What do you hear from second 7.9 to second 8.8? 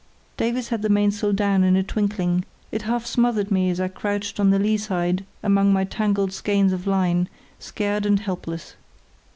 and helpless.